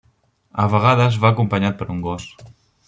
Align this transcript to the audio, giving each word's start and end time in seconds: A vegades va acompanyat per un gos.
A 0.63 0.65
vegades 0.71 1.21
va 1.27 1.31
acompanyat 1.35 1.81
per 1.83 1.91
un 1.97 2.05
gos. 2.11 2.29